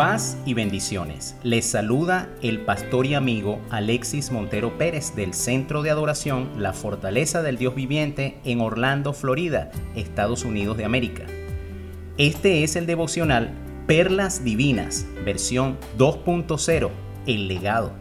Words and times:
Paz 0.00 0.38
y 0.46 0.54
bendiciones. 0.54 1.36
Les 1.42 1.66
saluda 1.66 2.30
el 2.40 2.60
pastor 2.60 3.04
y 3.04 3.12
amigo 3.12 3.60
Alexis 3.68 4.32
Montero 4.32 4.78
Pérez 4.78 5.14
del 5.14 5.34
Centro 5.34 5.82
de 5.82 5.90
Adoración 5.90 6.48
La 6.56 6.72
Fortaleza 6.72 7.42
del 7.42 7.58
Dios 7.58 7.74
Viviente 7.74 8.38
en 8.46 8.62
Orlando, 8.62 9.12
Florida, 9.12 9.70
Estados 9.94 10.46
Unidos 10.46 10.78
de 10.78 10.86
América. 10.86 11.24
Este 12.16 12.64
es 12.64 12.76
el 12.76 12.86
devocional 12.86 13.50
Perlas 13.86 14.42
Divinas, 14.42 15.04
versión 15.22 15.76
2.0, 15.98 16.88
el 17.26 17.46
legado. 17.46 17.92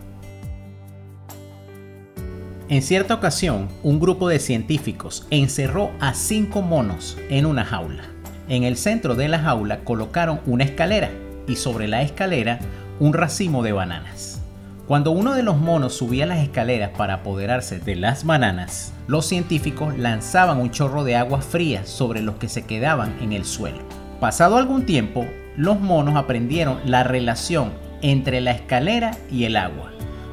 En 2.70 2.82
cierta 2.82 3.14
ocasión, 3.14 3.68
un 3.84 4.00
grupo 4.00 4.30
de 4.30 4.40
científicos 4.40 5.28
encerró 5.32 5.92
a 6.00 6.14
cinco 6.14 6.62
monos 6.62 7.18
en 7.30 7.46
una 7.46 7.66
jaula. 7.66 8.06
En 8.48 8.64
el 8.64 8.78
centro 8.78 9.16
de 9.16 9.28
la 9.28 9.40
jaula 9.40 9.84
colocaron 9.84 10.40
una 10.46 10.64
escalera 10.64 11.12
y 11.50 11.58
sobre 11.58 11.88
la 11.88 12.02
escalera 12.02 12.60
un 13.00 13.14
racimo 13.14 13.64
de 13.64 13.74
bananas. 13.74 14.42
Cuando 14.88 15.12
uno 15.12 15.36
de 15.36 15.44
los 15.44 15.58
monos 15.58 15.94
subía 15.94 16.26
las 16.26 16.40
escaleras 16.40 16.92
para 16.98 17.16
apoderarse 17.16 17.80
de 17.80 17.96
las 17.96 18.26
bananas, 18.26 18.94
los 19.08 19.26
científicos 19.28 19.98
lanzaban 19.98 20.60
un 20.60 20.72
chorro 20.72 21.04
de 21.04 21.16
agua 21.16 21.42
fría 21.42 21.86
sobre 21.86 22.22
los 22.22 22.36
que 22.36 22.50
se 22.50 22.66
quedaban 22.66 23.16
en 23.22 23.34
el 23.34 23.46
suelo. 23.46 23.80
Pasado 24.20 24.58
algún 24.58 24.86
tiempo, 24.86 25.28
los 25.56 25.80
monos 25.80 26.16
aprendieron 26.16 26.80
la 26.86 27.04
relación 27.04 27.72
entre 28.02 28.42
la 28.42 28.52
escalera 28.52 29.12
y 29.32 29.44
el 29.44 29.58
agua, 29.58 29.92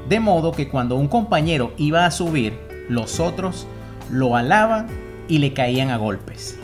de 0.09 0.21
modo 0.21 0.53
que 0.53 0.69
cuando 0.69 0.97
un 0.97 1.09
compañero 1.09 1.75
iba 1.77 2.07
a 2.07 2.11
subir, 2.11 2.59
los 2.89 3.21
otros 3.21 3.67
lo 4.11 4.37
alaban 4.37 4.87
y 5.29 5.39
le 5.39 5.53
caían 5.53 5.91
a 5.91 5.97
golpes. 5.97 6.59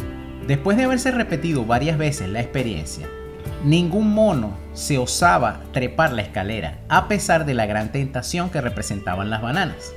Después 0.47 0.77
de 0.77 0.85
haberse 0.85 1.11
repetido 1.11 1.65
varias 1.65 1.99
veces 1.99 2.29
la 2.29 2.41
experiencia, 2.41 3.07
Ningún 3.65 4.13
mono 4.13 4.55
se 4.73 4.99
osaba 4.99 5.61
trepar 5.73 6.13
la 6.13 6.23
escalera, 6.23 6.81
a 6.89 7.07
pesar 7.07 7.47
de 7.47 7.55
la 7.55 7.65
gran 7.65 7.93
tentación 7.93 8.51
que 8.51 8.61
representaban 8.61 9.31
las 9.31 9.41
bananas. 9.41 9.95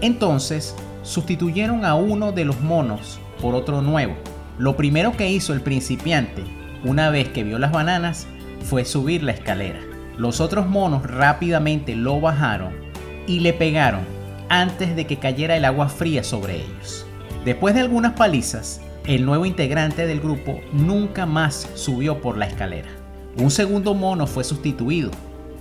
Entonces, 0.00 0.74
sustituyeron 1.02 1.84
a 1.84 1.94
uno 1.94 2.32
de 2.32 2.46
los 2.46 2.60
monos 2.60 3.20
por 3.38 3.54
otro 3.54 3.82
nuevo. 3.82 4.14
Lo 4.56 4.76
primero 4.76 5.14
que 5.14 5.30
hizo 5.30 5.52
el 5.52 5.60
principiante, 5.60 6.42
una 6.84 7.10
vez 7.10 7.28
que 7.28 7.44
vio 7.44 7.58
las 7.58 7.70
bananas, 7.70 8.26
fue 8.62 8.86
subir 8.86 9.22
la 9.22 9.32
escalera. 9.32 9.80
Los 10.16 10.40
otros 10.40 10.66
monos 10.66 11.02
rápidamente 11.02 11.94
lo 11.94 12.18
bajaron 12.18 12.72
y 13.26 13.40
le 13.40 13.52
pegaron 13.52 14.00
antes 14.48 14.96
de 14.96 15.06
que 15.06 15.18
cayera 15.18 15.56
el 15.56 15.66
agua 15.66 15.90
fría 15.90 16.24
sobre 16.24 16.56
ellos. 16.56 17.06
Después 17.44 17.74
de 17.74 17.82
algunas 17.82 18.12
palizas, 18.14 18.80
el 19.04 19.26
nuevo 19.26 19.44
integrante 19.44 20.06
del 20.06 20.20
grupo 20.20 20.60
nunca 20.72 21.26
más 21.26 21.68
subió 21.74 22.22
por 22.22 22.38
la 22.38 22.46
escalera. 22.46 23.01
Un 23.36 23.50
segundo 23.50 23.94
mono 23.94 24.26
fue 24.26 24.44
sustituido 24.44 25.10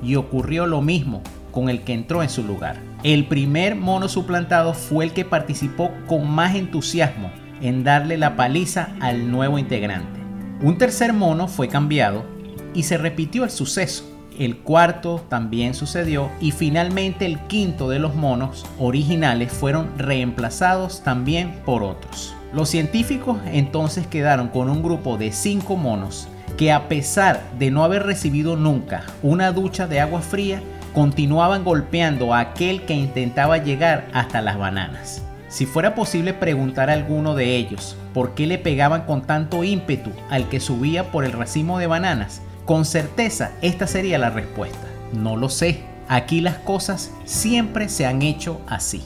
y 0.04 0.16
ocurrió 0.16 0.66
lo 0.66 0.82
mismo 0.82 1.22
con 1.52 1.70
el 1.70 1.82
que 1.82 1.94
entró 1.94 2.22
en 2.22 2.30
su 2.30 2.44
lugar. 2.44 2.82
El 3.04 3.28
primer 3.28 3.76
mono 3.76 4.10
suplantado 4.10 4.74
fue 4.74 5.06
el 5.06 5.14
que 5.14 5.24
participó 5.24 5.90
con 6.08 6.30
más 6.30 6.56
entusiasmo 6.56 7.32
en 7.62 7.84
darle 7.84 8.18
la 8.18 8.36
paliza 8.36 8.90
al 9.00 9.32
nuevo 9.32 9.58
integrante. 9.58 10.20
Un 10.62 10.78
tercer 10.78 11.14
mono 11.14 11.48
fue 11.48 11.70
cambiado 11.70 12.26
y 12.74 12.84
se 12.84 12.98
repitió 12.98 13.46
el 13.46 13.52
suceso. 13.52 14.06
El 14.38 14.58
cuarto 14.58 15.24
también 15.30 15.74
sucedió 15.74 16.30
y 16.42 16.52
finalmente 16.52 17.26
el 17.26 17.40
quinto 17.48 17.90
de 17.90 18.00
los 18.00 18.16
monos 18.16 18.66
originales 18.80 19.52
fueron 19.52 19.90
reemplazados 19.98 21.04
también 21.04 21.62
por 21.66 21.84
otros. 21.84 22.34
Los 22.54 22.70
científicos 22.70 23.38
entonces 23.46 24.08
quedaron 24.08 24.50
con 24.50 24.70
un 24.70 24.84
grupo 24.84 25.18
de 25.18 25.32
cinco 25.32 25.78
monos 25.78 26.28
que 26.62 26.72
a 26.72 26.88
pesar 26.88 27.42
de 27.58 27.72
no 27.72 27.84
haber 27.84 28.04
recibido 28.04 28.56
nunca 28.56 29.04
una 29.24 29.52
ducha 29.52 29.88
de 29.88 30.00
agua 30.00 30.22
fría, 30.22 30.62
continuaban 30.94 31.64
golpeando 31.64 32.36
a 32.36 32.40
aquel 32.40 32.84
que 32.84 32.94
intentaba 32.94 33.58
llegar 33.58 34.08
hasta 34.14 34.42
las 34.42 34.60
bananas. 34.60 35.24
Si 35.50 35.66
fuera 35.66 35.96
posible 35.96 36.36
preguntar 36.36 36.92
a 36.92 36.94
alguno 36.94 37.34
de 37.34 37.56
ellos 37.56 37.98
por 38.14 38.36
qué 38.36 38.46
le 38.46 38.60
pegaban 38.60 39.08
con 39.08 39.24
tanto 39.24 39.64
ímpetu 39.64 40.12
al 40.30 40.50
que 40.50 40.60
subía 40.60 41.10
por 41.10 41.26
el 41.26 41.32
racimo 41.32 41.80
de 41.80 41.88
bananas, 41.88 42.44
con 42.66 42.86
certeza 42.86 43.54
esta 43.64 43.88
sería 43.88 44.20
la 44.20 44.30
respuesta. 44.30 44.86
No 45.14 45.38
lo 45.38 45.50
sé. 45.50 45.80
Aquí 46.10 46.42
las 46.42 46.60
cosas 46.60 47.12
siempre 47.26 47.90
se 47.90 48.06
han 48.06 48.22
hecho 48.22 48.62
así. 48.68 49.02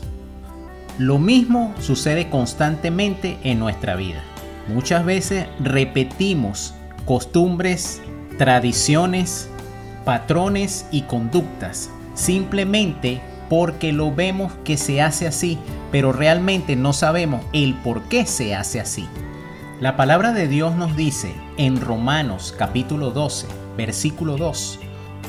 Lo 0.97 1.19
mismo 1.19 1.73
sucede 1.79 2.29
constantemente 2.29 3.37
en 3.43 3.59
nuestra 3.59 3.95
vida. 3.95 4.23
Muchas 4.67 5.05
veces 5.05 5.45
repetimos 5.61 6.73
costumbres, 7.05 8.01
tradiciones, 8.37 9.47
patrones 10.03 10.87
y 10.91 11.03
conductas, 11.03 11.89
simplemente 12.15 13.21
porque 13.49 13.93
lo 13.93 14.13
vemos 14.13 14.53
que 14.63 14.75
se 14.75 15.01
hace 15.01 15.27
así, 15.27 15.59
pero 15.91 16.11
realmente 16.11 16.75
no 16.75 16.93
sabemos 16.93 17.45
el 17.53 17.75
por 17.75 18.03
qué 18.03 18.25
se 18.25 18.55
hace 18.55 18.79
así. 18.79 19.07
La 19.79 19.95
palabra 19.95 20.31
de 20.31 20.47
Dios 20.47 20.75
nos 20.75 20.95
dice 20.95 21.35
en 21.57 21.79
Romanos 21.79 22.55
capítulo 22.57 23.11
12, 23.11 23.47
versículo 23.77 24.37
2, 24.37 24.79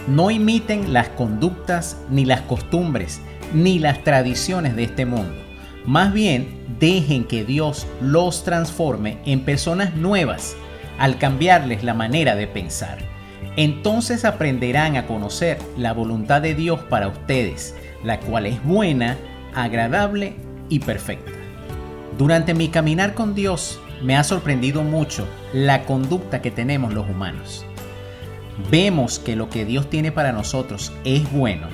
no 0.08 0.30
imiten 0.30 0.92
las 0.92 1.08
conductas 1.10 1.98
ni 2.10 2.24
las 2.24 2.42
costumbres 2.42 3.20
ni 3.52 3.78
las 3.78 4.02
tradiciones 4.02 4.76
de 4.76 4.84
este 4.84 5.04
mundo. 5.04 5.34
Más 5.84 6.12
bien, 6.12 6.64
dejen 6.80 7.24
que 7.24 7.44
Dios 7.44 7.86
los 8.00 8.44
transforme 8.44 9.18
en 9.24 9.40
personas 9.40 9.94
nuevas 9.94 10.56
al 10.98 11.18
cambiarles 11.18 11.84
la 11.84 11.94
manera 11.94 12.34
de 12.36 12.46
pensar. 12.46 12.98
Entonces 13.56 14.24
aprenderán 14.24 14.96
a 14.96 15.06
conocer 15.06 15.58
la 15.76 15.92
voluntad 15.92 16.42
de 16.42 16.54
Dios 16.54 16.80
para 16.80 17.08
ustedes, 17.08 17.74
la 18.04 18.20
cual 18.20 18.46
es 18.46 18.62
buena, 18.62 19.16
agradable 19.54 20.34
y 20.68 20.80
perfecta. 20.80 21.32
Durante 22.18 22.54
mi 22.54 22.68
caminar 22.68 23.14
con 23.14 23.34
Dios 23.34 23.80
me 24.02 24.16
ha 24.16 24.24
sorprendido 24.24 24.82
mucho 24.82 25.26
la 25.52 25.84
conducta 25.84 26.42
que 26.42 26.50
tenemos 26.50 26.92
los 26.92 27.08
humanos. 27.08 27.64
Vemos 28.70 29.18
que 29.18 29.36
lo 29.36 29.50
que 29.50 29.64
Dios 29.64 29.88
tiene 29.90 30.12
para 30.12 30.32
nosotros 30.32 30.92
es 31.04 31.30
bueno. 31.32 31.68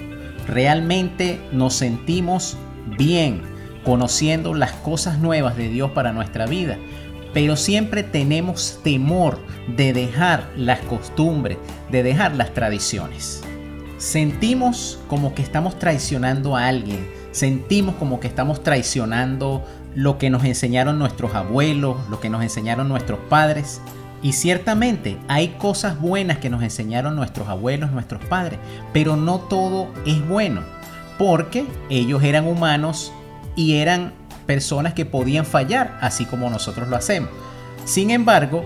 Realmente 0.46 1.40
nos 1.52 1.74
sentimos 1.74 2.56
bien 2.98 3.42
conociendo 3.84 4.54
las 4.54 4.72
cosas 4.72 5.18
nuevas 5.18 5.56
de 5.56 5.68
Dios 5.68 5.90
para 5.92 6.12
nuestra 6.12 6.46
vida, 6.46 6.78
pero 7.32 7.56
siempre 7.56 8.02
tenemos 8.02 8.80
temor 8.82 9.38
de 9.76 9.92
dejar 9.92 10.50
las 10.56 10.80
costumbres, 10.80 11.58
de 11.90 12.02
dejar 12.02 12.34
las 12.34 12.52
tradiciones. 12.54 13.42
Sentimos 13.98 14.98
como 15.08 15.34
que 15.34 15.42
estamos 15.42 15.78
traicionando 15.78 16.56
a 16.56 16.66
alguien, 16.66 17.06
sentimos 17.30 17.94
como 17.96 18.20
que 18.20 18.26
estamos 18.26 18.62
traicionando 18.62 19.64
lo 19.94 20.18
que 20.18 20.30
nos 20.30 20.44
enseñaron 20.44 20.98
nuestros 20.98 21.34
abuelos, 21.34 21.96
lo 22.10 22.20
que 22.20 22.30
nos 22.30 22.42
enseñaron 22.42 22.88
nuestros 22.88 23.18
padres. 23.28 23.80
Y 24.22 24.32
ciertamente 24.32 25.18
hay 25.28 25.48
cosas 25.58 26.00
buenas 26.00 26.38
que 26.38 26.50
nos 26.50 26.62
enseñaron 26.62 27.16
nuestros 27.16 27.48
abuelos, 27.48 27.90
nuestros 27.90 28.24
padres, 28.24 28.58
pero 28.92 29.16
no 29.16 29.40
todo 29.40 29.88
es 30.06 30.26
bueno, 30.28 30.62
porque 31.18 31.66
ellos 31.90 32.22
eran 32.22 32.46
humanos 32.46 33.12
y 33.56 33.74
eran 33.74 34.12
personas 34.42 34.94
que 34.94 35.06
podían 35.06 35.46
fallar, 35.46 35.96
así 36.00 36.24
como 36.24 36.50
nosotros 36.50 36.88
lo 36.88 36.96
hacemos. 36.96 37.30
Sin 37.84 38.10
embargo, 38.10 38.64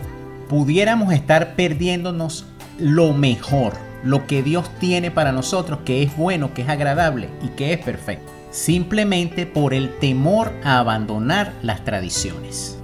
pudiéramos 0.49 1.13
estar 1.13 1.55
perdiéndonos 1.55 2.47
lo 2.79 3.13
mejor, 3.13 3.75
lo 4.05 4.27
que 4.27 4.43
Dios 4.43 4.71
tiene 4.79 5.11
para 5.11 5.33
nosotros, 5.33 5.81
que 5.85 6.03
es 6.03 6.17
bueno, 6.17 6.55
que 6.55 6.63
es 6.63 6.69
agradable 6.69 7.31
y 7.43 7.49
que 7.49 7.73
es 7.73 7.79
perfecto, 7.79 8.31
simplemente 8.51 9.47
por 9.47 9.75
el 9.75 9.99
temor 9.99 10.53
a 10.65 10.79
abandonar 10.79 11.53
las 11.63 11.85
tradiciones. 11.85 12.79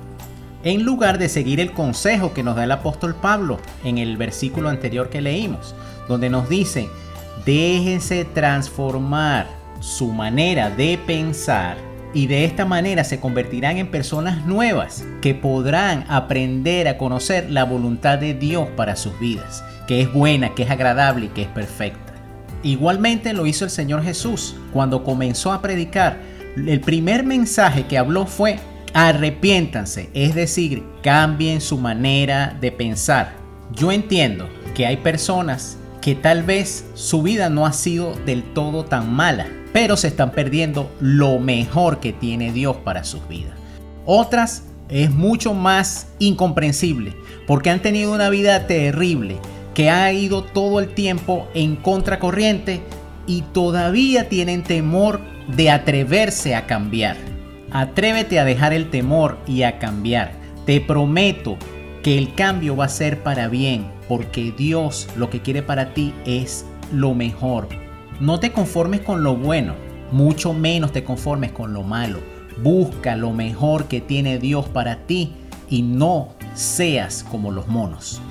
En 0.64 0.84
lugar 0.84 1.18
de 1.18 1.28
seguir 1.28 1.58
el 1.60 1.72
consejo 1.72 2.32
que 2.32 2.44
nos 2.44 2.56
da 2.56 2.64
el 2.64 2.70
apóstol 2.70 3.14
Pablo 3.14 3.58
en 3.84 3.98
el 3.98 4.16
versículo 4.16 4.68
anterior 4.68 5.10
que 5.10 5.20
leímos, 5.20 5.74
donde 6.08 6.30
nos 6.30 6.48
dice, 6.48 6.88
déjense 7.44 8.24
transformar 8.24 9.48
su 9.80 10.12
manera 10.12 10.70
de 10.70 10.98
pensar 11.04 11.76
y 12.14 12.26
de 12.26 12.44
esta 12.44 12.64
manera 12.64 13.04
se 13.04 13.20
convertirán 13.20 13.78
en 13.78 13.90
personas 13.90 14.44
nuevas 14.46 15.04
que 15.20 15.34
podrán 15.34 16.04
aprender 16.08 16.88
a 16.88 16.98
conocer 16.98 17.50
la 17.50 17.64
voluntad 17.64 18.18
de 18.18 18.34
Dios 18.34 18.68
para 18.76 18.96
sus 18.96 19.18
vidas, 19.18 19.64
que 19.86 20.02
es 20.02 20.12
buena, 20.12 20.54
que 20.54 20.64
es 20.64 20.70
agradable 20.70 21.26
y 21.26 21.28
que 21.28 21.42
es 21.42 21.48
perfecta. 21.48 22.12
Igualmente 22.62 23.32
lo 23.32 23.46
hizo 23.46 23.64
el 23.64 23.70
Señor 23.70 24.04
Jesús 24.04 24.54
cuando 24.72 25.02
comenzó 25.04 25.52
a 25.52 25.62
predicar. 25.62 26.20
El 26.56 26.80
primer 26.80 27.24
mensaje 27.24 27.86
que 27.86 27.98
habló 27.98 28.26
fue 28.26 28.58
arrepiéntanse, 28.94 30.10
es 30.12 30.34
decir, 30.34 30.84
cambien 31.02 31.60
su 31.60 31.78
manera 31.78 32.56
de 32.60 32.70
pensar. 32.70 33.32
Yo 33.74 33.90
entiendo 33.90 34.48
que 34.74 34.86
hay 34.86 34.98
personas 34.98 35.78
que 36.02 36.14
tal 36.14 36.42
vez 36.42 36.84
su 36.94 37.22
vida 37.22 37.48
no 37.48 37.64
ha 37.64 37.72
sido 37.72 38.14
del 38.26 38.42
todo 38.42 38.84
tan 38.84 39.12
mala, 39.12 39.46
pero 39.72 39.96
se 39.96 40.08
están 40.08 40.32
perdiendo 40.32 40.90
lo 41.00 41.38
mejor 41.38 42.00
que 42.00 42.12
tiene 42.12 42.52
Dios 42.52 42.76
para 42.76 43.04
sus 43.04 43.26
vidas. 43.28 43.54
Otras 44.04 44.64
es 44.88 45.10
mucho 45.10 45.54
más 45.54 46.08
incomprensible 46.18 47.14
porque 47.46 47.70
han 47.70 47.80
tenido 47.80 48.12
una 48.12 48.30
vida 48.30 48.66
terrible, 48.66 49.36
que 49.74 49.90
ha 49.90 50.12
ido 50.12 50.42
todo 50.42 50.80
el 50.80 50.94
tiempo 50.94 51.48
en 51.54 51.76
contracorriente 51.76 52.82
y 53.26 53.42
todavía 53.42 54.28
tienen 54.28 54.62
temor 54.62 55.20
de 55.56 55.70
atreverse 55.70 56.54
a 56.54 56.66
cambiar. 56.66 57.16
Atrévete 57.70 58.38
a 58.38 58.44
dejar 58.44 58.72
el 58.72 58.90
temor 58.90 59.38
y 59.46 59.62
a 59.62 59.78
cambiar. 59.78 60.32
Te 60.66 60.80
prometo 60.80 61.56
que 62.02 62.18
el 62.18 62.34
cambio 62.34 62.76
va 62.76 62.84
a 62.84 62.90
ser 62.90 63.22
para 63.22 63.48
bien, 63.48 63.86
porque 64.08 64.52
Dios 64.56 65.08
lo 65.16 65.30
que 65.30 65.40
quiere 65.40 65.62
para 65.62 65.94
ti 65.94 66.12
es 66.26 66.66
lo 66.92 67.14
mejor. 67.14 67.68
No 68.22 68.38
te 68.38 68.52
conformes 68.52 69.00
con 69.00 69.24
lo 69.24 69.34
bueno, 69.34 69.74
mucho 70.12 70.52
menos 70.52 70.92
te 70.92 71.02
conformes 71.02 71.50
con 71.50 71.72
lo 71.72 71.82
malo. 71.82 72.20
Busca 72.62 73.16
lo 73.16 73.32
mejor 73.32 73.86
que 73.86 74.00
tiene 74.00 74.38
Dios 74.38 74.68
para 74.68 75.08
ti 75.08 75.32
y 75.68 75.82
no 75.82 76.28
seas 76.54 77.24
como 77.28 77.50
los 77.50 77.66
monos. 77.66 78.22